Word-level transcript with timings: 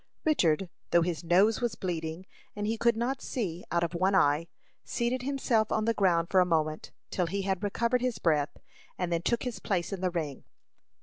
Richard, 0.25 0.71
though 0.89 1.03
his 1.03 1.23
nose 1.23 1.61
was 1.61 1.75
bleeding, 1.75 2.25
and 2.55 2.65
he 2.65 2.75
could 2.75 2.97
not 2.97 3.21
see 3.21 3.63
out 3.69 3.83
of 3.83 3.93
one 3.93 4.15
eye, 4.15 4.47
seated 4.83 5.21
himself 5.21 5.71
on 5.71 5.85
the 5.85 5.93
ground 5.93 6.29
for 6.31 6.39
a 6.39 6.43
moment, 6.45 6.91
till 7.11 7.27
he 7.27 7.43
had 7.43 7.61
recovered 7.61 8.01
his 8.01 8.17
breath, 8.17 8.57
and 8.97 9.11
then 9.13 9.21
took 9.21 9.43
his 9.43 9.59
place 9.59 9.93
in 9.93 10.01
the 10.01 10.09
ring. 10.09 10.43